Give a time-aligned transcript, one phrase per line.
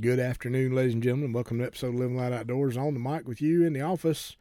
[0.00, 1.34] Good afternoon, ladies and gentlemen.
[1.34, 2.74] Welcome to episode of Living Light Outdoors.
[2.74, 4.34] On the mic with you in the office.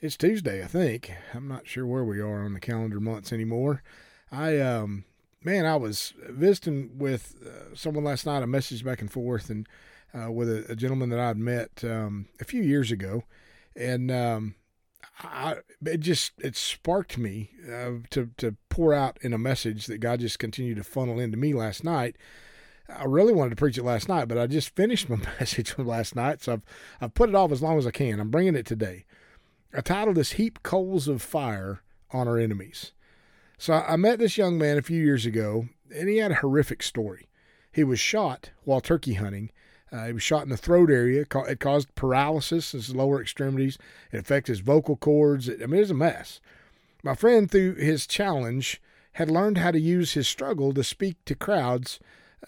[0.00, 1.12] It's Tuesday, I think.
[1.34, 3.82] I'm not sure where we are on the calendar months anymore.
[4.30, 5.04] I, um,
[5.42, 8.42] man, I was visiting with uh, someone last night.
[8.42, 9.66] I messaged back and forth and
[10.14, 13.24] uh, with a, a, gentleman that I'd met um, a few years ago,
[13.74, 14.54] and um,
[15.20, 19.98] I, it just it sparked me uh, to to pour out in a message that
[19.98, 22.16] God just continued to funnel into me last night
[22.88, 25.86] I really wanted to preach it last night, but I just finished my message from
[25.86, 26.62] last night, so I've
[27.00, 28.20] I've put it off as long as I can.
[28.20, 29.04] I'm bringing it today.
[29.74, 32.92] I titled this "Heap Coals of Fire on Our Enemies."
[33.58, 36.82] So I met this young man a few years ago, and he had a horrific
[36.82, 37.28] story.
[37.72, 39.50] He was shot while turkey hunting.
[39.90, 41.22] Uh, he was shot in the throat area.
[41.22, 43.78] It caused paralysis in his lower extremities.
[44.12, 45.48] It affected his vocal cords.
[45.48, 46.40] I mean, it was a mess.
[47.02, 48.80] My friend, through his challenge,
[49.12, 52.00] had learned how to use his struggle to speak to crowds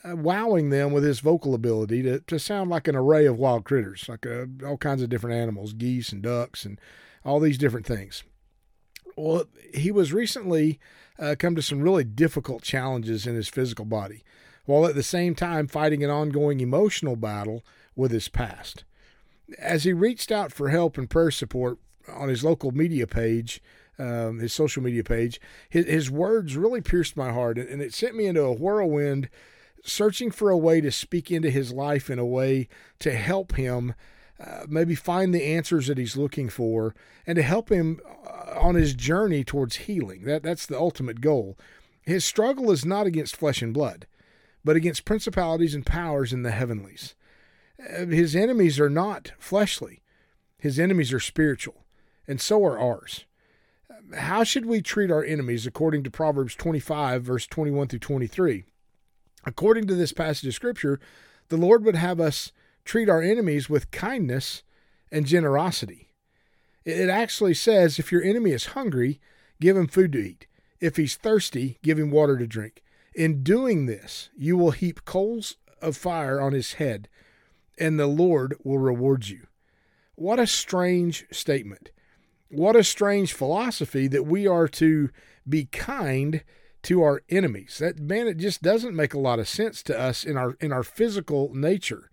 [0.05, 4.09] wowing them with his vocal ability to, to sound like an array of wild critters,
[4.09, 6.81] like uh, all kinds of different animals, geese and ducks, and
[7.25, 8.23] all these different things.
[9.17, 10.78] Well, he was recently
[11.19, 14.23] uh, come to some really difficult challenges in his physical body,
[14.64, 17.64] while at the same time fighting an ongoing emotional battle
[17.97, 18.84] with his past.
[19.58, 23.61] As he reached out for help and prayer support on his local media page,
[23.98, 28.14] um, his social media page, his, his words really pierced my heart, and it sent
[28.14, 29.28] me into a whirlwind
[29.84, 32.69] searching for a way to speak into his life in a way
[33.01, 33.95] to help him
[34.41, 36.95] uh, maybe find the answers that he's looking for
[37.27, 40.23] and to help him uh, on his journey towards healing.
[40.23, 41.59] That that's the ultimate goal.
[42.03, 44.07] His struggle is not against flesh and blood,
[44.65, 47.15] but against principalities and powers in the heavenlies.
[47.81, 50.03] Uh, his enemies are not fleshly.
[50.59, 51.85] His enemies are spiritual,
[52.27, 53.25] and so are ours.
[54.17, 58.65] How should we treat our enemies according to Proverbs 25 verse 21 through 23?
[59.44, 61.00] According to this passage of Scripture,
[61.48, 62.53] the Lord would have us
[62.84, 64.62] treat our enemies with kindness
[65.11, 66.08] and generosity.
[66.84, 69.20] It actually says if your enemy is hungry,
[69.61, 70.46] give him food to eat.
[70.80, 72.83] If he's thirsty, give him water to drink.
[73.14, 77.08] In doing this, you will heap coals of fire on his head,
[77.79, 79.46] and the Lord will reward you.
[80.14, 81.90] What a strange statement.
[82.48, 85.11] What a strange philosophy that we are to
[85.48, 86.42] be kind
[86.84, 87.78] to our enemies.
[87.78, 90.72] That man, it just doesn't make a lot of sense to us in our in
[90.72, 92.11] our physical nature.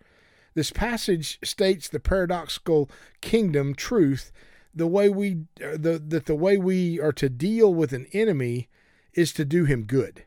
[0.53, 2.89] This passage states the paradoxical
[3.21, 4.31] kingdom truth,
[4.73, 8.69] the way we uh, the that the way we are to deal with an enemy
[9.13, 10.23] is to do him good.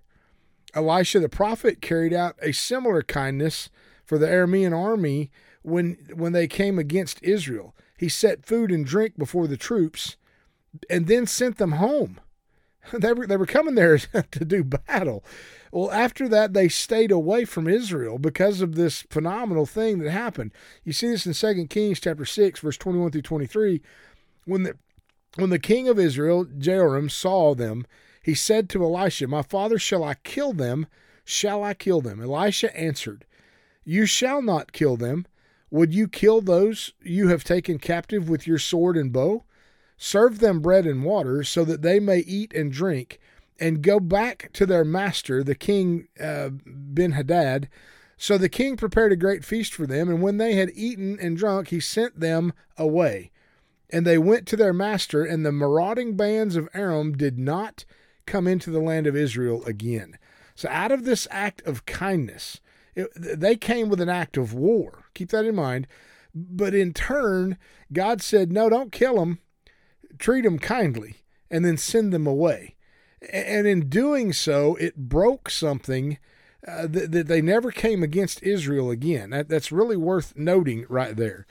[0.75, 3.70] Elisha the prophet carried out a similar kindness
[4.05, 5.31] for the Aramean army
[5.62, 7.75] when when they came against Israel.
[7.99, 10.16] He set food and drink before the troops
[10.88, 12.20] and then sent them home.
[12.99, 13.99] They were, they were coming there
[14.31, 15.25] to do battle.
[15.71, 20.53] Well, after that, they stayed away from Israel because of this phenomenal thing that happened.
[20.84, 23.82] You see this in 2 Kings chapter 6, verse 21 through 23.
[24.44, 24.75] When the,
[25.37, 27.87] when the king of Israel, Jehoram, saw them,
[28.22, 30.87] he said to Elisha, My father, shall I kill them?
[31.25, 32.22] Shall I kill them?
[32.22, 33.26] Elisha answered,
[33.84, 35.26] You shall not kill them.
[35.70, 39.44] Would you kill those you have taken captive with your sword and bow?
[39.99, 43.19] Serve them bread and water, so that they may eat and drink,
[43.61, 47.69] and go back to their master, the king uh, Ben Hadad.
[48.17, 51.37] So the king prepared a great feast for them, and when they had eaten and
[51.37, 53.33] drunk, he sent them away.
[53.91, 57.85] And they went to their master, and the marauding bands of Aram did not
[58.27, 60.19] come into the land of Israel again.
[60.55, 62.61] So, out of this act of kindness,
[62.95, 65.05] it, they came with an act of war.
[65.15, 65.87] Keep that in mind.
[66.35, 67.57] But in turn,
[67.93, 69.39] God said, No, don't kill them
[70.19, 71.17] treat them kindly,
[71.51, 72.77] and then send them away.
[73.33, 76.19] And in doing so, it broke something
[76.67, 79.31] uh, that, that, they never came against Israel again.
[79.31, 81.47] That, that's really worth noting right there.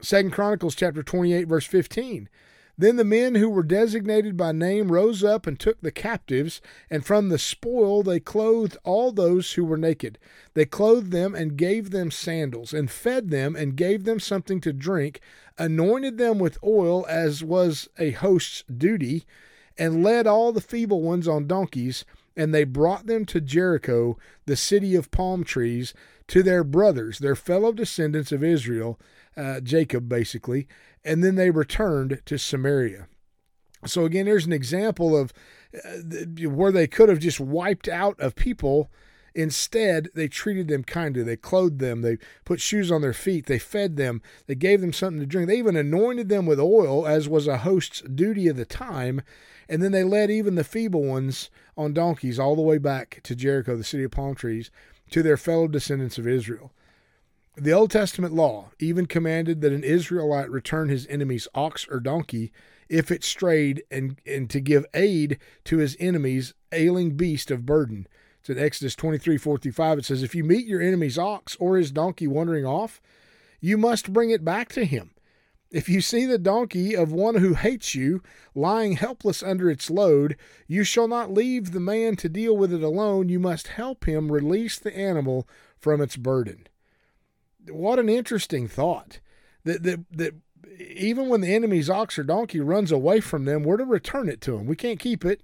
[0.00, 2.28] Second Chronicles chapter 28, verse 15.
[2.76, 7.06] Then the men who were designated by name rose up and took the captives, and
[7.06, 10.18] from the spoil they clothed all those who were naked.
[10.54, 14.72] They clothed them and gave them sandals, and fed them and gave them something to
[14.72, 15.20] drink,
[15.56, 19.24] anointed them with oil as was a host's duty,
[19.78, 22.04] and led all the feeble ones on donkeys,
[22.36, 25.94] and they brought them to Jericho, the city of palm trees,
[26.26, 28.98] to their brothers, their fellow descendants of Israel,
[29.36, 30.66] uh, Jacob basically,
[31.04, 33.08] and then they returned to Samaria.
[33.86, 35.32] So again, there's an example of
[35.84, 38.90] uh, where they could have just wiped out of people.
[39.34, 41.24] Instead, they treated them kindly.
[41.24, 42.02] They clothed them.
[42.02, 43.46] They put shoes on their feet.
[43.46, 44.22] They fed them.
[44.46, 45.48] They gave them something to drink.
[45.48, 49.22] They even anointed them with oil, as was a host's duty of the time.
[49.68, 53.34] And then they led even the feeble ones on donkeys all the way back to
[53.34, 54.70] Jericho, the city of palm trees,
[55.10, 56.72] to their fellow descendants of Israel.
[57.56, 62.50] The Old Testament law even commanded that an Israelite return his enemy's ox or donkey
[62.88, 68.08] if it strayed and, and to give aid to his enemy's ailing beast of burden.
[68.40, 69.98] It's in Exodus 23 45.
[69.98, 73.00] It says, If you meet your enemy's ox or his donkey wandering off,
[73.60, 75.12] you must bring it back to him.
[75.70, 78.20] If you see the donkey of one who hates you
[78.56, 80.36] lying helpless under its load,
[80.66, 83.28] you shall not leave the man to deal with it alone.
[83.28, 85.48] You must help him release the animal
[85.78, 86.66] from its burden.
[87.68, 89.20] What an interesting thought.
[89.64, 90.34] That, that, that
[90.78, 94.40] even when the enemy's ox or donkey runs away from them, we're to return it
[94.42, 94.66] to them.
[94.66, 95.42] We can't keep it.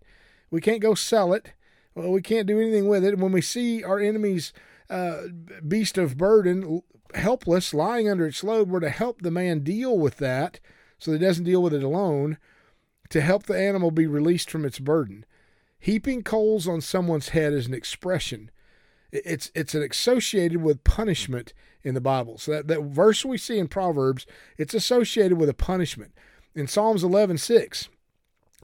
[0.51, 1.53] We can't go sell it.
[1.95, 3.19] Well, we can't do anything with it.
[3.19, 4.53] When we see our enemy's
[4.89, 5.23] uh,
[5.67, 6.83] beast of burden
[7.15, 10.61] helpless, lying under its load, we're to help the man deal with that
[11.01, 12.37] so he doesn't deal with it alone,
[13.09, 15.25] to help the animal be released from its burden.
[15.81, 18.51] Heaping coals on someone's head is an expression.
[19.11, 22.39] It's it's associated with punishment in the Bible.
[22.39, 24.27] So that, that verse we see in Proverbs,
[24.59, 26.13] it's associated with a punishment.
[26.55, 27.89] In Psalms 11:6,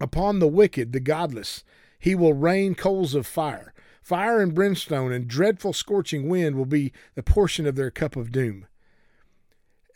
[0.01, 1.65] upon the wicked, the godless,
[1.99, 3.73] he will rain coals of fire.
[4.03, 8.31] Fire and brimstone and dreadful scorching wind will be the portion of their cup of
[8.31, 8.67] doom.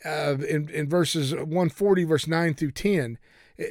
[0.03, 3.17] Uh, in, in verses 140, verse 9 through 10,
[3.59, 3.65] eh,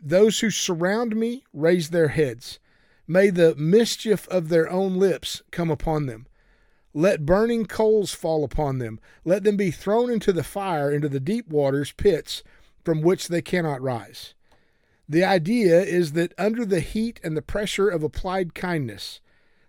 [0.00, 2.58] those who surround me raise their heads.
[3.06, 6.26] May the mischief of their own lips come upon them.
[6.92, 8.98] Let burning coals fall upon them.
[9.24, 12.42] Let them be thrown into the fire, into the deep waters, pits
[12.84, 14.34] from which they cannot rise.
[15.08, 19.20] The idea is that under the heat and the pressure of applied kindness,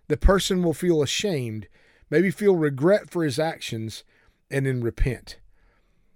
[0.08, 1.68] the person will feel ashamed,
[2.10, 4.04] maybe feel regret for his actions,
[4.50, 5.38] and then repent.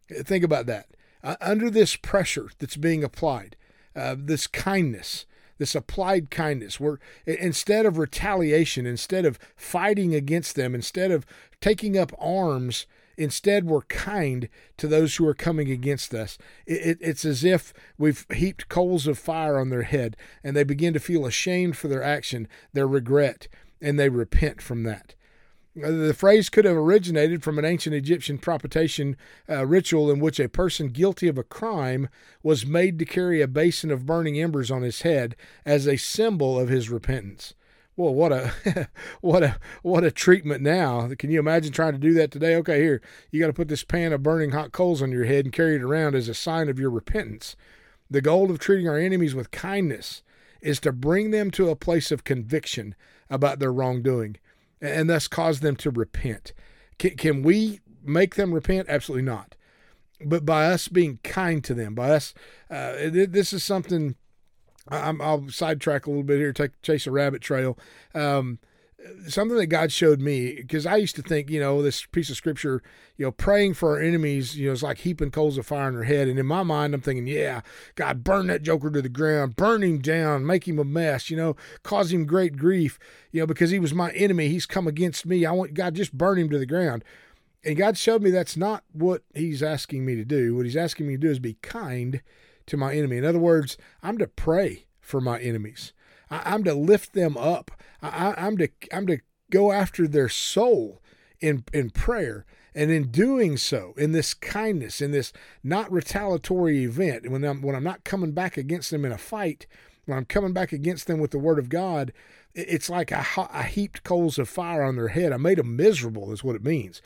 [0.08, 0.86] Think about that.
[1.22, 3.56] Uh, under this pressure that's being applied,
[3.96, 5.26] uh, this kindness,
[5.58, 11.26] this applied kindness, where instead of retaliation, instead of fighting against them, instead of
[11.60, 12.86] taking up arms,
[13.16, 16.38] instead we're kind to those who are coming against us.
[16.66, 20.64] It, it, it's as if we've heaped coals of fire on their head and they
[20.64, 23.48] begin to feel ashamed for their action, their regret,
[23.80, 25.14] and they repent from that.
[25.82, 29.16] Uh, the phrase could have originated from an ancient Egyptian propitiation
[29.48, 32.08] uh, ritual in which a person guilty of a crime
[32.42, 35.36] was made to carry a basin of burning embers on his head
[35.66, 37.54] as a symbol of his repentance.
[37.94, 38.88] Well, what a
[39.20, 41.08] what a what a treatment now.
[41.18, 42.54] Can you imagine trying to do that today?
[42.56, 43.00] Okay, here,
[43.30, 45.76] you got to put this pan of burning hot coals on your head and carry
[45.76, 47.56] it around as a sign of your repentance.
[48.10, 50.22] The goal of treating our enemies with kindness
[50.60, 52.94] is to bring them to a place of conviction
[53.28, 54.36] about their wrongdoing
[54.80, 56.52] and thus cause them to repent.
[56.98, 58.88] Can, can we make them repent?
[58.88, 59.54] Absolutely not.
[60.24, 62.32] But by us being kind to them, by us,
[62.70, 64.16] uh, this is something.
[64.88, 67.78] i will sidetrack a little bit here, take chase a rabbit trail.
[68.14, 68.58] Um,
[69.28, 72.36] something that God showed me because I used to think, you know, this piece of
[72.36, 72.82] scripture,
[73.16, 75.94] you know, praying for our enemies, you know, it's like heaping coals of fire on
[75.94, 76.28] their head.
[76.28, 77.62] And in my mind, I'm thinking, yeah,
[77.94, 81.36] God, burn that joker to the ground, burn him down, make him a mess, you
[81.36, 82.98] know, cause him great grief,
[83.32, 84.48] you know, because he was my enemy.
[84.48, 85.44] He's come against me.
[85.44, 87.04] I want God just burn him to the ground.
[87.66, 90.54] And God showed me that's not what He's asking me to do.
[90.54, 92.22] What He's asking me to do is be kind
[92.66, 93.16] to my enemy.
[93.16, 95.92] In other words, I'm to pray for my enemies.
[96.30, 97.70] I, am to lift them up.
[98.02, 99.18] I, I'm to I'm to
[99.50, 101.00] go after their soul
[101.40, 102.44] in in prayer.
[102.74, 105.32] And in doing so, in this kindness, in this
[105.64, 109.66] not retaliatory event, when I'm when I'm not coming back against them in a fight,
[110.04, 112.12] when I'm coming back against them with the word of God,
[112.54, 115.32] it's like I, I heaped coals of fire on their head.
[115.32, 117.00] I made them miserable, is what it means.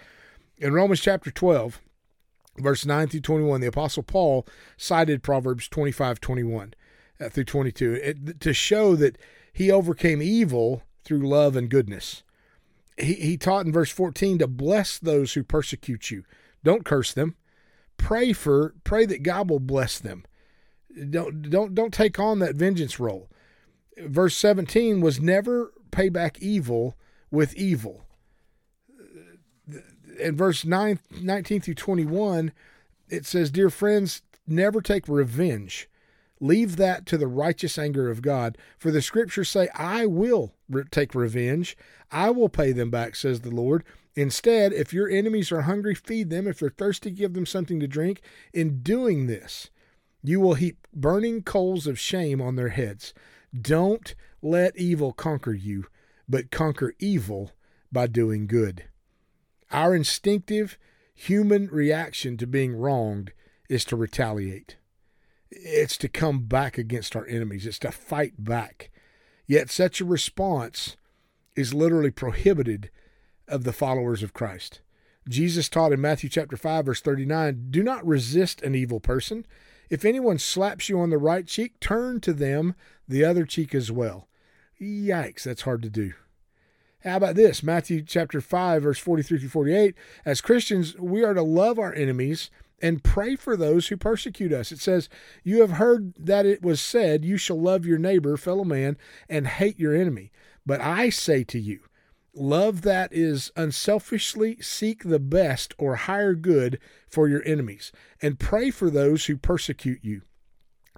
[0.58, 1.80] In Romans chapter 12,
[2.58, 6.79] verse 9 through 21, the Apostle Paul cited Proverbs 25 21 uh,
[7.20, 9.18] Uh, through 22 it, to show that
[9.52, 12.22] he overcame evil through love and goodness.
[12.96, 16.24] He, he taught in verse 14 to bless those who persecute you.
[16.64, 17.36] Don't curse them.
[17.98, 20.24] Pray for pray that God will bless them.
[21.10, 23.28] Don't don't don't take on that vengeance role.
[23.98, 26.96] Verse 17 was never pay back evil
[27.30, 28.04] with evil.
[30.18, 32.52] In verse 9, 19 through 21,
[33.08, 35.89] it says, Dear friends, never take revenge
[36.40, 38.56] Leave that to the righteous anger of God.
[38.78, 41.76] For the scriptures say, I will re- take revenge.
[42.10, 43.84] I will pay them back, says the Lord.
[44.16, 46.48] Instead, if your enemies are hungry, feed them.
[46.48, 48.22] If they're thirsty, give them something to drink.
[48.52, 49.70] In doing this,
[50.22, 53.14] you will heap burning coals of shame on their heads.
[53.58, 55.86] Don't let evil conquer you,
[56.28, 57.52] but conquer evil
[57.92, 58.84] by doing good.
[59.70, 60.78] Our instinctive
[61.14, 63.32] human reaction to being wronged
[63.68, 64.76] is to retaliate.
[65.50, 68.90] It's to come back against our enemies, it's to fight back.
[69.46, 70.96] Yet such a response
[71.56, 72.90] is literally prohibited
[73.48, 74.80] of the followers of Christ.
[75.28, 79.44] Jesus taught in Matthew chapter 5 verse 39, "Do not resist an evil person.
[79.88, 82.74] If anyone slaps you on the right cheek, turn to them
[83.08, 84.28] the other cheek as well."
[84.80, 86.14] Yikes, that's hard to do.
[87.00, 87.62] How about this?
[87.62, 92.50] Matthew chapter 5 verse 43 through 48, as Christians, we are to love our enemies
[92.80, 94.72] and pray for those who persecute us.
[94.72, 95.08] It says,
[95.42, 98.96] You have heard that it was said, You shall love your neighbor, fellow man,
[99.28, 100.32] and hate your enemy.
[100.64, 101.80] But I say to you,
[102.34, 108.70] love that is unselfishly seek the best or higher good for your enemies, and pray
[108.70, 110.22] for those who persecute you,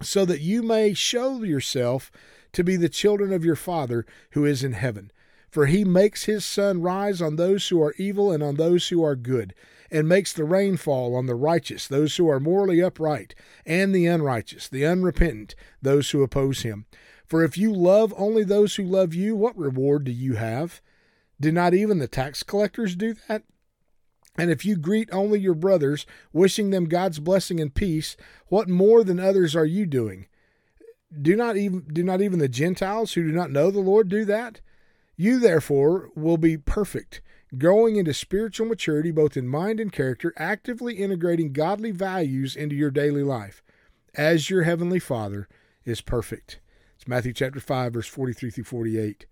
[0.01, 2.11] so that you may show yourself
[2.51, 5.11] to be the children of your Father who is in heaven.
[5.49, 9.03] For he makes his sun rise on those who are evil and on those who
[9.03, 9.53] are good
[9.93, 14.07] and makes the rain fall on the righteous, those who are morally upright, and the
[14.07, 16.87] unrighteous, the unrepentant, those who oppose him.
[17.27, 20.81] For if you love only those who love you, what reward do you have?
[21.39, 23.43] Do not even the tax collectors do that?
[24.35, 29.03] And if you greet only your brothers, wishing them God's blessing and peace, what more
[29.03, 30.25] than others are you doing?
[31.21, 34.25] Do not even do not even the Gentiles who do not know the Lord do
[34.25, 34.59] that?
[35.15, 37.21] You therefore will be perfect,
[37.57, 42.91] growing into spiritual maturity both in mind and character, actively integrating godly values into your
[42.91, 43.61] daily life,
[44.15, 45.47] as your heavenly Father
[45.85, 46.59] is perfect.
[46.95, 49.25] It's Matthew chapter 5 verse 43 through 48.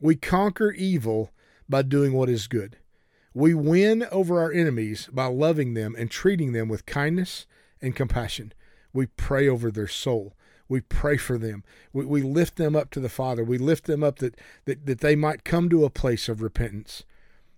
[0.00, 1.30] We conquer evil
[1.68, 2.76] by doing what is good.
[3.32, 7.46] We win over our enemies by loving them and treating them with kindness
[7.82, 8.52] and compassion.
[8.92, 10.34] We pray over their soul.
[10.68, 11.64] We pray for them.
[11.92, 13.44] We, we lift them up to the Father.
[13.44, 17.02] We lift them up that, that, that they might come to a place of repentance.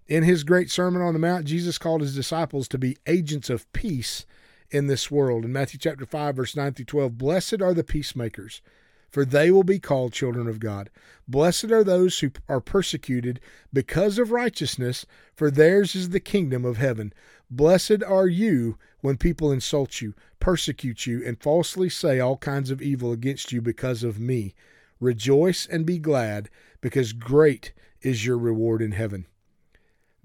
[0.08, 3.70] In his great Sermon on the Mount, Jesus called his disciples to be agents of
[3.72, 4.24] peace
[4.70, 5.44] in this world.
[5.44, 8.62] In Matthew chapter 5, verse 9 through 12, blessed are the peacemakers,
[9.10, 10.90] for they will be called children of God.
[11.26, 13.40] Blessed are those who are persecuted
[13.72, 17.12] because of righteousness, for theirs is the kingdom of heaven.
[17.50, 22.80] Blessed are you when people insult you, persecute you, and falsely say all kinds of
[22.80, 24.54] evil against you because of me.
[25.00, 26.48] Rejoice and be glad,
[26.80, 27.72] because great
[28.02, 29.26] is your reward in heaven.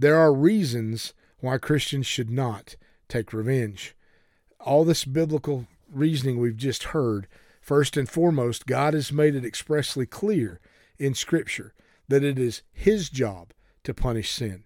[0.01, 2.75] There are reasons why Christians should not
[3.07, 3.95] take revenge.
[4.59, 7.27] All this biblical reasoning we've just heard,
[7.61, 10.59] first and foremost, God has made it expressly clear
[10.97, 11.75] in Scripture
[12.07, 13.53] that it is His job
[13.83, 14.65] to punish sin.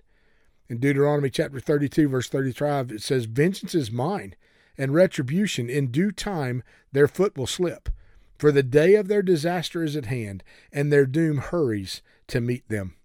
[0.70, 4.36] In Deuteronomy chapter 32, verse 35, it says, Vengeance is mine,
[4.77, 6.63] and retribution in due time
[6.94, 7.89] their foot will slip.
[8.38, 12.70] For the day of their disaster is at hand, and their doom hurries to meet
[12.70, 12.96] them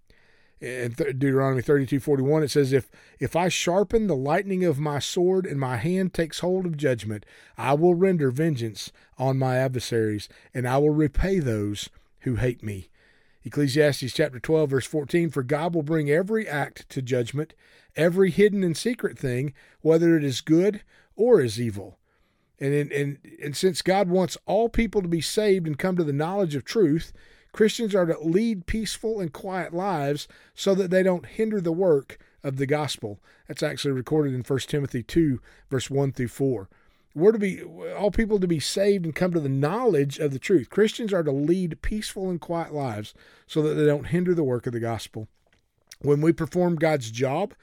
[0.61, 5.59] in Deuteronomy 32:41 it says if if I sharpen the lightning of my sword and
[5.59, 7.25] my hand takes hold of judgment
[7.57, 11.89] I will render vengeance on my adversaries and I will repay those
[12.21, 12.91] who hate me.
[13.43, 17.55] Ecclesiastes chapter 12 verse 14 for God will bring every act to judgment
[17.97, 20.83] every hidden and secret thing whether it is good
[21.17, 21.99] or is evil.
[22.59, 26.05] And in, and and since God wants all people to be saved and come to
[26.05, 27.15] the knowledge of truth
[27.53, 32.19] Christians are to lead peaceful and quiet lives so that they don't hinder the work
[32.43, 33.21] of the gospel.
[33.49, 35.41] That's actually recorded in 1 Timothy 2,
[35.71, 36.69] verse 1 through 4.
[37.15, 40.39] We're to be all people to be saved and come to the knowledge of the
[40.39, 40.71] truth.
[40.71, 43.15] Christians are to lead peaceful and quiet lives
[43.49, 45.27] so that they don't hinder the work of the gospel.
[46.01, 47.55] When we perform God's job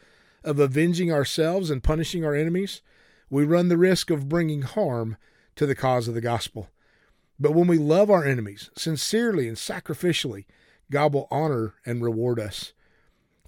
[0.43, 2.81] of avenging ourselves and punishing our enemies,
[3.29, 5.17] we run the risk of bringing harm
[5.55, 6.69] to the cause of the gospel.
[7.39, 10.45] But when we love our enemies sincerely and sacrificially,
[10.91, 12.73] God will honor and reward us.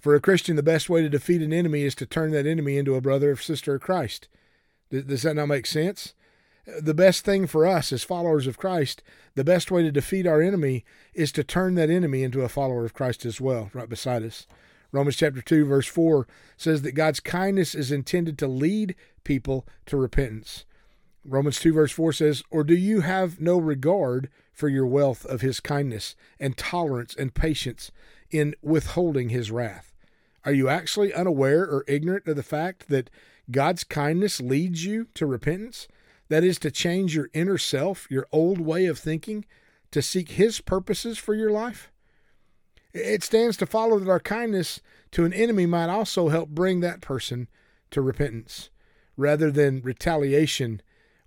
[0.00, 2.78] For a Christian, the best way to defeat an enemy is to turn that enemy
[2.78, 4.28] into a brother or sister of Christ.
[4.90, 6.14] Does that not make sense?
[6.80, 9.02] The best thing for us as followers of Christ,
[9.34, 12.84] the best way to defeat our enemy is to turn that enemy into a follower
[12.84, 14.46] of Christ as well, right beside us.
[14.92, 18.94] Romans chapter 2, verse 4 says that God's kindness is intended to lead
[19.24, 20.64] people to repentance.
[21.24, 25.42] Romans 2, verse 4 says, Or do you have no regard for your wealth of
[25.42, 27.90] his kindness and tolerance and patience
[28.30, 29.94] in withholding his wrath?
[30.44, 33.10] Are you actually unaware or ignorant of the fact that
[33.50, 35.88] God's kindness leads you to repentance?
[36.28, 39.44] That is to change your inner self, your old way of thinking,
[39.90, 41.90] to seek his purposes for your life?
[42.92, 44.80] It stands to follow that our kindness
[45.12, 47.48] to an enemy might also help bring that person
[47.90, 48.70] to repentance
[49.16, 50.80] rather than retaliation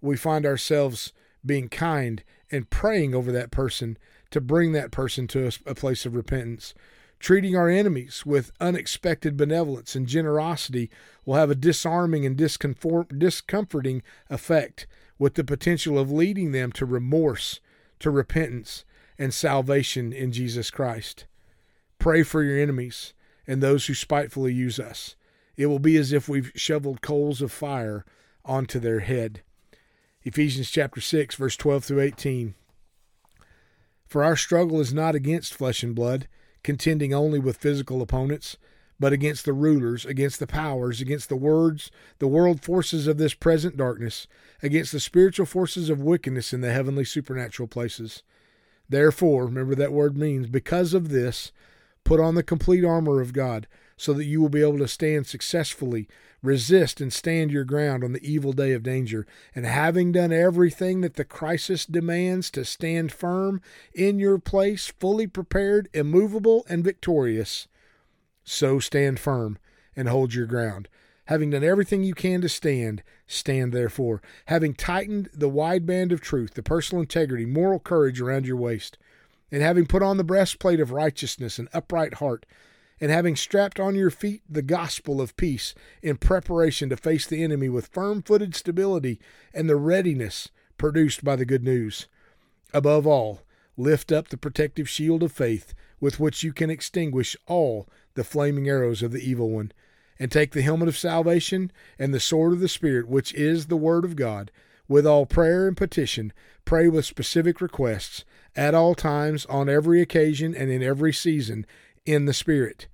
[0.04, 1.14] we find ourselves
[1.46, 3.98] being kind and praying over that person
[4.32, 6.74] to bring that person to a, a place of repentance.
[7.20, 10.90] Treating our enemies with unexpected benevolence and generosity
[11.26, 17.62] will have a disarming and discomforting effect with the potential of leading them to remorse,
[18.00, 18.84] to repentance,
[19.18, 21.26] and salvation in Jesus Christ.
[21.98, 23.14] Pray for your enemies
[23.48, 25.16] and those who spitefully use us.
[25.56, 28.04] It will be as if we've shoveled coals of fire
[28.44, 29.44] onto their head.
[30.26, 32.56] Ephesians chapter 6, verse 12 through 18.
[34.06, 36.30] For our struggle is not against flesh and blood,
[36.64, 38.56] contending only with physical opponents,
[38.98, 43.34] but against the rulers, against the powers, against the words, the world forces of this
[43.34, 44.28] present darkness,
[44.62, 48.24] against the spiritual forces of wickedness in the heavenly supernatural places.
[48.88, 51.52] Therefore, remember that word means, because of this,
[52.06, 55.28] put on the complete armor of God, so that you will be able to stand
[55.28, 56.08] successfully,
[56.44, 59.26] resist and stand your ground on the evil day of danger.
[59.56, 63.62] And having done everything that the crisis demands to stand firm
[63.96, 67.68] in your place, fully prepared, immovable, and victorious,
[68.44, 69.58] so stand firm
[69.96, 70.90] and hold your ground.
[71.28, 74.22] Having done everything you can to stand, stand therefore.
[74.48, 78.98] Having tightened the wide band of truth, the personal integrity, moral courage around your waist,
[79.50, 82.46] and having put on the breastplate of righteousness and upright heart,
[83.04, 87.44] and having strapped on your feet the gospel of peace in preparation to face the
[87.44, 89.20] enemy with firm footed stability
[89.54, 92.08] and the readiness produced by the good news.
[92.74, 93.42] Above all,
[93.76, 98.70] lift up the protective shield of faith with which you can extinguish all the flaming
[98.70, 99.74] arrows of the evil one
[100.18, 103.76] and take the helmet of salvation and the sword of the Spirit, which is the
[103.76, 104.50] Word of God,
[104.88, 106.32] with all prayer and petition,
[106.64, 108.24] pray with specific requests
[108.56, 111.66] at all times, on every occasion, and in every season,
[112.06, 112.88] in the Spirit.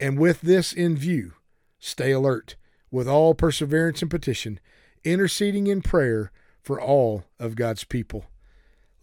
[0.00, 1.34] And with this in view,
[1.78, 2.56] stay alert
[2.90, 4.58] with all perseverance and petition,
[5.04, 8.24] interceding in prayer for all of God's people.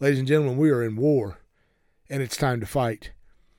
[0.00, 1.38] Ladies and gentlemen, we are in war,
[2.10, 3.12] and it's time to fight.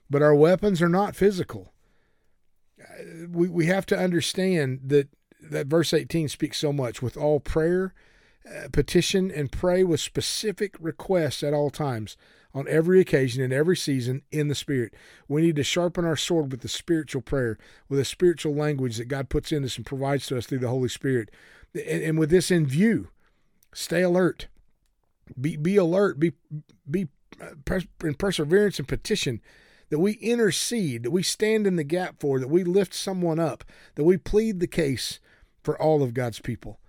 [0.10, 1.74] But our weapons are not physical
[3.30, 5.10] we, we have to understand that
[5.42, 7.94] that verse 18 speaks so much with all prayer
[8.46, 12.18] uh, petition and pray with specific requests at all times
[12.54, 14.94] on every occasion in every season in the spirit
[15.28, 19.06] we need to sharpen our sword with the spiritual prayer with the spiritual language that
[19.06, 21.30] god puts in us and provides to us through the holy spirit
[21.74, 23.10] and, and with this in view
[23.74, 24.48] stay alert
[25.40, 26.34] be be alert be
[26.90, 27.08] be
[28.04, 29.42] in perseverance and petition
[29.90, 33.64] that we intercede, that we stand in the gap for, that we lift someone up,
[33.96, 35.20] that we plead the case
[35.64, 36.80] for all of God's people.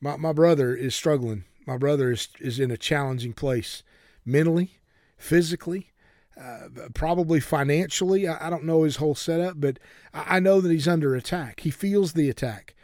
[0.00, 1.44] My, my brother is struggling.
[1.66, 3.82] My brother is, is in a challenging place
[4.24, 4.78] mentally,
[5.22, 5.92] physically,
[6.40, 8.26] uh, probably financially.
[8.26, 9.78] I, I, don't know his whole setup, but
[10.12, 11.60] I, I know that he's under attack.
[11.60, 12.74] He feels the attack,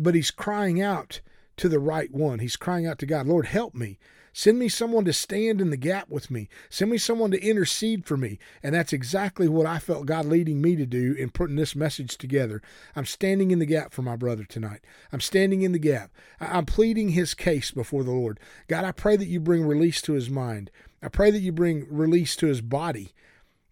[0.00, 1.20] but he's crying out
[1.56, 2.38] to the right one.
[2.38, 3.98] He's crying out to God, Lord, help me.
[4.32, 6.48] Send me someone to stand in the gap with me.
[6.68, 8.38] Send me someone to intercede for me.
[8.62, 12.16] And that's exactly what I felt God leading me to do in putting this message
[12.16, 12.62] together.
[12.94, 14.80] I'm standing in the gap for my brother tonight.
[15.12, 16.12] I'm standing in the gap.
[16.38, 18.38] I'm pleading his case before the Lord.
[18.68, 20.70] God, I pray that you bring release to his mind.
[21.02, 23.12] I pray that you bring release to his body.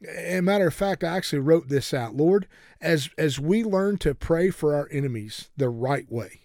[0.07, 2.15] As a matter of fact, I actually wrote this out.
[2.15, 2.47] Lord,
[2.81, 6.43] as as we learn to pray for our enemies the right way,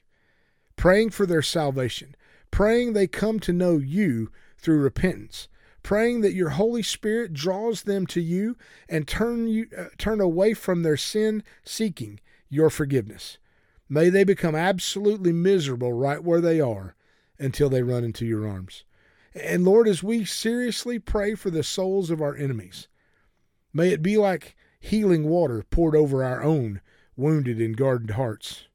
[0.76, 2.15] praying for their salvation,
[2.52, 5.48] praying they come to know you through repentance,
[5.84, 8.58] praying that your Holy Spirit draws them to you
[8.89, 12.19] and turn you uh, turn away from their sin, seeking
[12.50, 13.38] your forgiveness.
[13.88, 16.96] May they become absolutely miserable right where they are
[17.38, 18.84] until they run into your arms.
[19.36, 22.88] And Lord, as we seriously pray for the souls of our enemies,
[23.74, 26.82] may it be like healing water poured over our own
[27.15, 28.67] wounded and guarded hearts.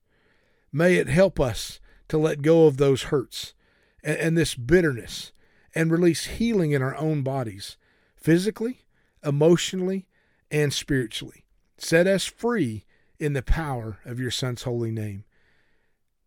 [0.73, 3.55] May it help us to let go of those hurts
[4.03, 5.33] and, and this bitterness
[5.75, 7.77] and release healing in our own bodies,
[8.17, 8.85] physically,
[9.25, 10.07] emotionally,
[10.51, 11.45] and spiritually.
[11.77, 12.85] Set us free
[13.19, 15.25] in the power of your Son's holy name.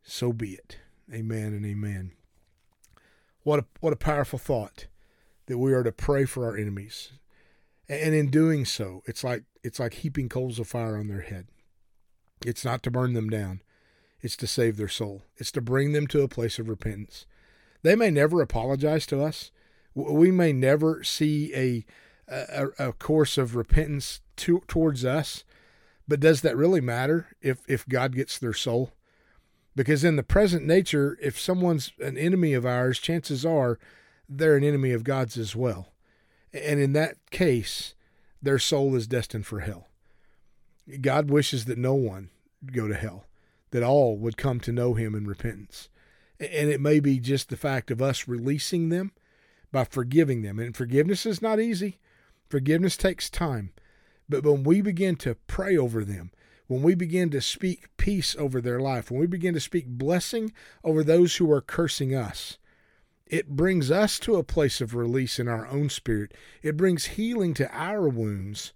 [0.04, 0.78] So be it.
[1.12, 2.12] Amen and amen.
[3.44, 4.88] What a, what a powerful thought
[5.48, 7.12] that we are to pray for our enemies.
[7.90, 11.48] And in doing so, it's like it's like heaping coals of fire on their head.
[12.46, 13.62] It's not to burn them down.
[14.22, 15.24] It's to save their soul.
[15.38, 17.26] It's to bring them to a place of repentance.
[17.84, 19.52] They may never apologize to us.
[19.94, 21.86] We may never see a
[22.32, 25.44] a, a course of repentance to, towards us.
[26.08, 28.92] But does that really matter if if God gets their soul?
[29.76, 33.80] Because in the present nature, if someone's an enemy of ours, chances are
[34.28, 35.90] they're an enemy of God's as well.
[36.54, 37.94] And in that case,
[38.42, 39.88] their soul is destined for hell.
[41.00, 42.30] God wishes that no one
[42.66, 43.26] go to hell,
[43.72, 45.90] that all would come to know him in repentance.
[46.40, 49.12] And it may be just the fact of us releasing them
[49.72, 50.60] by forgiving them.
[50.60, 52.00] And forgiveness is not easy,
[52.50, 53.72] forgiveness takes time.
[54.28, 56.32] But when we begin to pray over them,
[56.72, 60.54] when we begin to speak peace over their life, when we begin to speak blessing
[60.86, 62.58] over those who are cursing us,
[63.28, 66.34] it brings us to a place of release in our own spirit.
[66.64, 68.72] It brings healing to our wounds,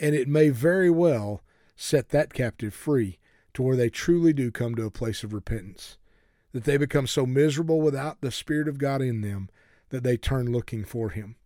[0.00, 1.42] and it may very well
[1.76, 3.18] set that captive free
[3.52, 5.98] to where they truly do come to a place of repentance,
[6.52, 9.50] that they become so miserable without the Spirit of God in them
[9.90, 11.36] that they turn looking for Him.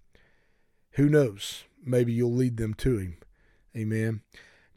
[0.93, 1.65] Who knows?
[1.85, 3.17] Maybe you'll lead them to Him.
[3.77, 4.23] Amen.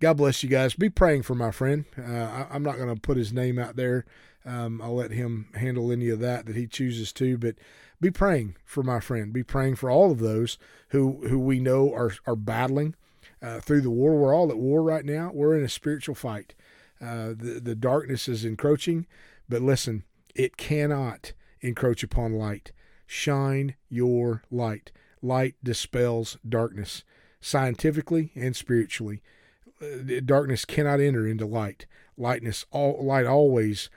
[0.03, 0.73] God bless you guys.
[0.73, 1.85] Be praying for my friend.
[1.97, 4.03] Uh, I, am not going to put his name out there.
[4.45, 7.37] Um, I'll let him handle any of that that he chooses to.
[7.37, 7.55] But
[8.01, 9.31] be praying for my friend.
[9.31, 10.57] Be praying for all of those
[10.89, 12.95] who who we know are are battling
[13.41, 14.17] uh, through the war.
[14.17, 15.31] We're all at war right now.
[15.33, 16.53] We're in a spiritual fight.
[16.99, 19.07] Uh, the the darkness is encroaching,
[19.47, 20.03] but listen,
[20.35, 22.73] it cannot encroach upon light.
[23.07, 24.91] Shine your light.
[25.21, 27.05] Light dispels darkness,
[27.39, 29.21] scientifically and spiritually.
[29.84, 31.86] Uh, darkness cannot enter into light.
[32.17, 33.89] Lightness, all light always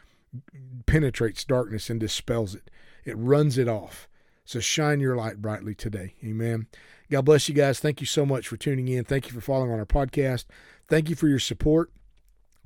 [0.87, 2.71] penetrates darkness and dispels it.
[3.05, 4.09] It runs it off.
[4.45, 6.15] So shine your light brightly today.
[6.25, 6.67] Amen.
[7.11, 7.79] God bless you guys.
[7.79, 9.05] Thank you so much for tuning in.
[9.05, 10.45] Thank you for following on our podcast.
[10.89, 11.91] Thank you for your support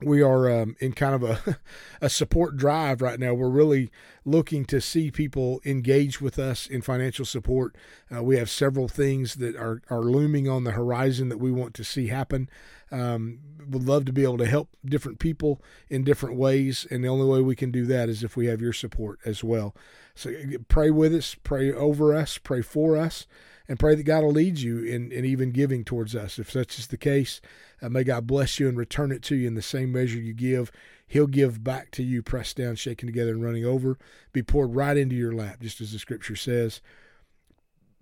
[0.02, 1.58] we are um, in kind of a,
[2.00, 3.34] a support drive right now.
[3.34, 3.90] We're really
[4.24, 7.76] looking to see people engage with us in financial support.
[8.14, 11.74] Uh, we have several things that are, are looming on the horizon that we want
[11.74, 12.48] to see happen.
[12.92, 17.08] Um, would love to be able to help different people in different ways, and the
[17.08, 19.76] only way we can do that is if we have your support as well.
[20.14, 20.34] So
[20.68, 23.26] pray with us, pray over us, pray for us
[23.70, 26.40] and pray that God will lead you in, in even giving towards us.
[26.40, 27.40] If such is the case,
[27.80, 30.34] uh, may God bless you and return it to you in the same measure you
[30.34, 30.72] give.
[31.06, 33.96] He'll give back to you, pressed down, shaken together, and running over,
[34.32, 36.80] be poured right into your lap, just as the scripture says.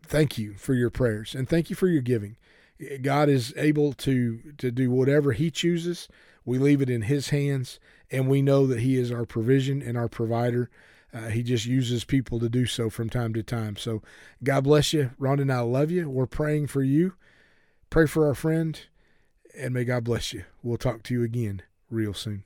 [0.03, 2.39] Thank you for your prayers and thank you for your giving.
[3.03, 6.09] God is able to to do whatever He chooses.
[6.45, 7.79] We leave it in His hands,
[8.11, 10.71] and we know that He is our provision and our provider.
[11.13, 13.77] Uh, he just uses people to do so from time to time.
[13.77, 14.03] So
[14.45, 15.13] God bless you.
[15.19, 16.09] Rhonda and I love you.
[16.09, 17.15] We're praying for you.
[17.89, 18.79] Pray for our friend,
[19.57, 20.45] and may God bless you.
[20.63, 22.45] We'll talk to you again real soon.